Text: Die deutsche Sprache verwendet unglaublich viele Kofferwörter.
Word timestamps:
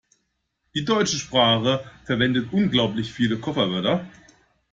Die 0.73 0.83
deutsche 0.83 1.17
Sprache 1.17 1.83
verwendet 2.05 2.51
unglaublich 2.51 3.11
viele 3.11 3.37
Kofferwörter. 3.37 4.09